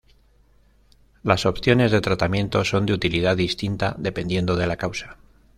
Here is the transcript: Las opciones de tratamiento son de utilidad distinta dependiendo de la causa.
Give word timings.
Las 1.21 1.45
opciones 1.45 1.91
de 1.91 2.01
tratamiento 2.01 2.65
son 2.65 2.87
de 2.87 2.93
utilidad 2.93 3.37
distinta 3.37 3.95
dependiendo 3.99 4.55
de 4.55 4.65
la 4.65 4.75
causa. 4.75 5.17